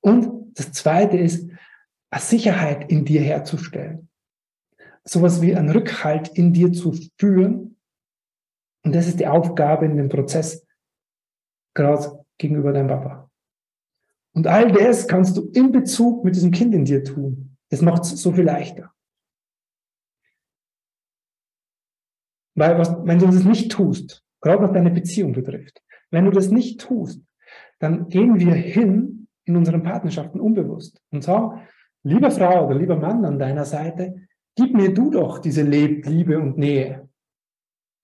Und 0.00 0.58
das 0.58 0.72
zweite 0.72 1.16
ist, 1.16 1.48
eine 2.10 2.20
Sicherheit 2.20 2.90
in 2.90 3.04
dir 3.04 3.22
herzustellen. 3.22 4.08
Sowas 5.06 5.42
wie 5.42 5.54
einen 5.54 5.70
Rückhalt 5.70 6.28
in 6.28 6.52
dir 6.52 6.72
zu 6.72 6.94
führen. 7.18 7.76
Und 8.84 8.94
das 8.94 9.06
ist 9.06 9.20
die 9.20 9.26
Aufgabe 9.26 9.86
in 9.86 9.96
dem 9.96 10.08
Prozess, 10.08 10.66
gerade 11.74 12.24
gegenüber 12.38 12.72
deinem 12.72 12.88
Papa. 12.88 13.30
Und 14.34 14.46
all 14.46 14.72
das 14.72 15.06
kannst 15.06 15.36
du 15.36 15.50
in 15.52 15.72
Bezug 15.72 16.24
mit 16.24 16.34
diesem 16.34 16.50
Kind 16.50 16.74
in 16.74 16.84
dir 16.84 17.04
tun. 17.04 17.56
Das 17.70 17.82
macht 17.82 18.02
es 18.02 18.20
so 18.20 18.32
viel 18.32 18.44
leichter. 18.44 18.92
Weil 22.56 22.78
was, 22.78 22.94
wenn 23.04 23.18
du 23.18 23.26
das 23.26 23.44
nicht 23.44 23.72
tust, 23.72 24.22
gerade 24.40 24.62
was 24.62 24.72
deine 24.72 24.90
Beziehung 24.90 25.32
betrifft, 25.32 25.82
wenn 26.10 26.24
du 26.24 26.30
das 26.30 26.50
nicht 26.50 26.80
tust, 26.80 27.20
dann 27.78 28.08
gehen 28.08 28.38
wir 28.38 28.54
hin 28.54 29.28
in 29.44 29.56
unseren 29.56 29.82
Partnerschaften 29.82 30.40
unbewusst 30.40 31.02
und 31.10 31.22
sagen, 31.22 31.66
lieber 32.02 32.30
Frau 32.30 32.66
oder 32.66 32.76
lieber 32.76 32.96
Mann 32.96 33.24
an 33.24 33.38
deiner 33.38 33.64
Seite, 33.64 34.26
gib 34.56 34.74
mir 34.74 34.92
du 34.92 35.10
doch 35.10 35.38
diese 35.38 35.62
Liebe 35.62 36.38
und 36.38 36.58
Nähe. 36.58 37.08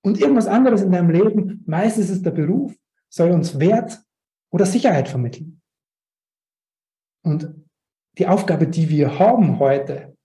Und 0.02 0.18
irgendwas 0.18 0.46
anderes 0.46 0.82
in 0.82 0.92
deinem 0.92 1.10
Leben, 1.10 1.62
meistens 1.66 2.10
ist 2.10 2.24
der 2.24 2.30
Beruf, 2.30 2.74
soll 3.08 3.30
uns 3.30 3.58
Wert 3.58 4.02
oder 4.50 4.66
Sicherheit 4.66 5.08
vermitteln. 5.08 5.60
Und 7.22 7.54
die 8.18 8.26
Aufgabe, 8.26 8.66
die 8.66 8.88
wir 8.88 9.18
haben 9.18 9.58
heute, 9.58 10.16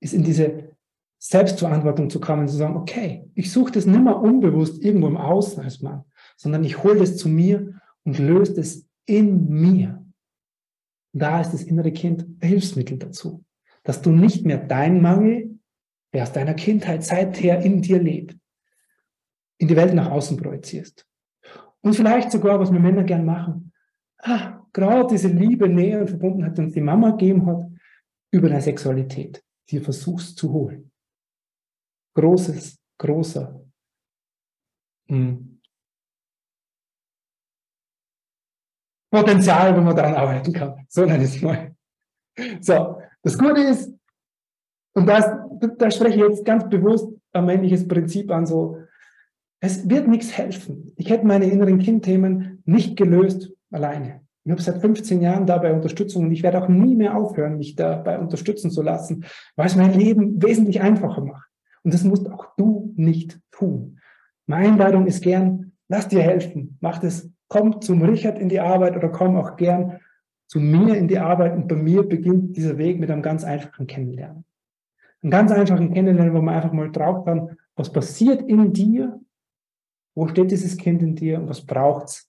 ist 0.00 0.14
in 0.14 0.24
diese 0.24 0.76
Selbstverantwortung 1.20 2.10
zu 2.10 2.20
kommen, 2.20 2.46
zu 2.48 2.56
sagen, 2.56 2.76
okay, 2.76 3.28
ich 3.34 3.50
suche 3.50 3.72
das 3.72 3.86
nicht 3.86 4.02
mehr 4.02 4.18
unbewusst 4.18 4.82
irgendwo 4.82 5.08
im 5.08 5.16
Außen 5.16 5.62
als 5.62 5.80
Mann, 5.80 6.04
sondern 6.36 6.62
ich 6.64 6.82
hole 6.82 7.00
das 7.00 7.16
zu 7.16 7.28
mir 7.28 7.80
und 8.04 8.18
löse 8.18 8.54
das 8.54 8.86
in 9.06 9.48
mir. 9.48 10.04
Und 11.12 11.22
da 11.22 11.40
ist 11.40 11.52
das 11.52 11.62
innere 11.62 11.92
Kind 11.92 12.22
ein 12.40 12.48
Hilfsmittel 12.48 12.98
dazu, 12.98 13.44
dass 13.82 14.02
du 14.02 14.10
nicht 14.10 14.44
mehr 14.44 14.58
dein 14.58 15.00
Mangel, 15.00 15.58
der 16.12 16.22
aus 16.22 16.32
deiner 16.32 16.54
Kindheit 16.54 17.04
seither 17.04 17.60
in 17.60 17.82
dir 17.82 18.00
lebt, 18.00 18.36
in 19.58 19.68
die 19.68 19.76
Welt 19.76 19.94
nach 19.94 20.10
außen 20.10 20.36
projizierst. 20.36 21.06
Und 21.80 21.94
vielleicht 21.94 22.32
sogar, 22.32 22.58
was 22.60 22.72
wir 22.72 22.80
Männer 22.80 23.04
gern 23.04 23.24
machen, 23.24 23.72
ah, 24.18 24.64
gerade 24.72 25.06
diese 25.08 25.28
Liebe, 25.28 25.68
Nähe 25.68 26.00
und 26.00 26.10
Verbundenheit, 26.10 26.56
die 26.56 26.62
uns 26.62 26.74
die 26.74 26.80
Mama 26.80 27.10
gegeben 27.10 27.46
hat, 27.46 27.64
über 28.30 28.48
deine 28.48 28.62
Sexualität, 28.62 29.42
die 29.70 29.78
du 29.78 29.84
versuchst 29.84 30.36
zu 30.36 30.52
holen. 30.52 30.90
Großes, 32.14 32.78
großer 32.98 33.64
hm, 35.08 35.58
Potenzial, 39.10 39.74
wo 39.74 39.80
man 39.80 39.96
daran 39.96 40.14
arbeiten 40.14 40.52
kann. 40.52 40.84
So 40.88 41.06
nenne 41.06 41.24
ich 41.24 41.36
es 41.36 41.42
mal. 41.42 41.74
So, 42.60 43.00
das 43.28 43.38
Gute 43.38 43.60
ist, 43.60 43.92
und 44.94 45.06
das, 45.06 45.26
da 45.76 45.90
spreche 45.90 46.16
ich 46.16 46.30
jetzt 46.30 46.44
ganz 46.46 46.66
bewusst 46.66 47.08
ein 47.32 47.44
männliches 47.44 47.86
Prinzip 47.86 48.30
an, 48.30 48.46
so, 48.46 48.78
es 49.60 49.88
wird 49.88 50.08
nichts 50.08 50.36
helfen. 50.38 50.92
Ich 50.96 51.10
hätte 51.10 51.26
meine 51.26 51.44
inneren 51.44 51.78
Kindthemen 51.78 52.62
nicht 52.64 52.96
gelöst 52.96 53.52
alleine. 53.70 54.22
Ich 54.44 54.50
habe 54.50 54.62
seit 54.62 54.80
15 54.80 55.20
Jahren 55.20 55.44
dabei 55.44 55.74
Unterstützung 55.74 56.24
und 56.24 56.32
ich 56.32 56.42
werde 56.42 56.62
auch 56.62 56.68
nie 56.68 56.96
mehr 56.96 57.18
aufhören, 57.18 57.58
mich 57.58 57.76
dabei 57.76 58.18
unterstützen 58.18 58.70
zu 58.70 58.80
lassen, 58.80 59.26
weil 59.56 59.66
es 59.66 59.76
mein 59.76 59.92
Leben 59.92 60.42
wesentlich 60.42 60.80
einfacher 60.80 61.22
macht. 61.22 61.50
Und 61.82 61.92
das 61.92 62.04
musst 62.04 62.30
auch 62.30 62.56
du 62.56 62.94
nicht 62.96 63.38
tun. 63.50 64.00
Meine 64.46 64.68
Einladung 64.68 65.06
ist 65.06 65.22
gern, 65.22 65.72
lass 65.88 66.08
dir 66.08 66.22
helfen, 66.22 66.78
mach 66.80 66.98
das, 66.98 67.28
komm 67.48 67.82
zum 67.82 68.00
Richard 68.00 68.38
in 68.38 68.48
die 68.48 68.60
Arbeit 68.60 68.96
oder 68.96 69.10
komm 69.10 69.36
auch 69.36 69.56
gern 69.56 70.00
zu 70.48 70.60
mir 70.60 70.96
in 70.96 71.08
die 71.08 71.18
Arbeit 71.18 71.54
und 71.54 71.68
bei 71.68 71.76
mir 71.76 72.02
beginnt 72.02 72.56
dieser 72.56 72.78
Weg 72.78 72.98
mit 72.98 73.10
einem 73.10 73.22
ganz 73.22 73.44
einfachen 73.44 73.86
Kennenlernen. 73.86 74.44
Einen 75.22 75.30
ganz 75.30 75.52
einfachen 75.52 75.92
Kennenlernen, 75.92 76.34
wo 76.34 76.40
man 76.40 76.54
einfach 76.54 76.72
mal 76.72 76.90
drauf 76.90 77.24
kann, 77.26 77.56
was 77.76 77.92
passiert 77.92 78.42
in 78.48 78.72
dir, 78.72 79.20
wo 80.14 80.26
steht 80.26 80.50
dieses 80.50 80.76
Kind 80.78 81.02
in 81.02 81.14
dir 81.14 81.38
und 81.38 81.48
was 81.48 81.64
braucht's, 81.64 82.28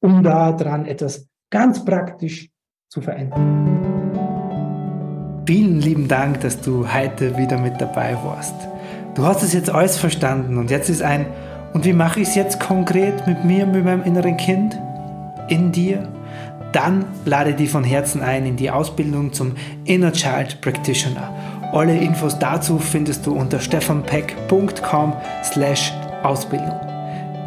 um 0.00 0.22
da 0.22 0.52
dran 0.52 0.84
etwas 0.84 1.28
ganz 1.50 1.84
praktisch 1.84 2.50
zu 2.88 3.00
verändern. 3.00 3.64
Vielen 5.46 5.80
lieben 5.80 6.06
Dank, 6.06 6.40
dass 6.40 6.60
du 6.60 6.92
heute 6.92 7.36
wieder 7.38 7.58
mit 7.58 7.80
dabei 7.80 8.14
warst. 8.24 8.54
Du 9.14 9.24
hast 9.24 9.42
es 9.42 9.54
jetzt 9.54 9.70
alles 9.70 9.96
verstanden 9.96 10.58
und 10.58 10.70
jetzt 10.70 10.90
ist 10.90 11.02
ein, 11.02 11.26
und 11.72 11.84
wie 11.84 11.92
mache 11.92 12.20
ich 12.20 12.28
es 12.28 12.34
jetzt 12.34 12.60
konkret 12.60 13.26
mit 13.26 13.44
mir, 13.44 13.66
mit 13.66 13.84
meinem 13.84 14.04
inneren 14.04 14.36
Kind, 14.36 14.78
in 15.48 15.72
dir? 15.72 16.08
Dann 16.74 17.06
lade 17.24 17.54
dich 17.54 17.70
von 17.70 17.84
Herzen 17.84 18.20
ein 18.20 18.44
in 18.46 18.56
die 18.56 18.68
Ausbildung 18.68 19.32
zum 19.32 19.52
Inner 19.84 20.12
Child 20.12 20.60
Practitioner. 20.60 21.32
Alle 21.72 21.96
Infos 21.96 22.36
dazu 22.36 22.80
findest 22.80 23.24
du 23.26 23.34
unter 23.36 23.60
stefanpeck.com 23.60 25.12
slash 25.44 25.92
Ausbildung. 26.24 26.80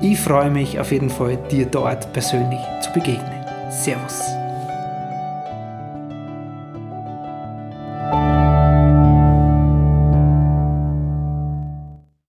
Ich 0.02 0.18
freue 0.18 0.50
mich 0.50 0.80
auf 0.80 0.94
jeden 0.94 1.10
Fall, 1.10 1.38
dir 1.52 1.66
dort 1.66 2.14
persönlich 2.14 2.62
zu 2.82 2.92
begegnen. 2.94 3.44
Servus. 3.70 4.37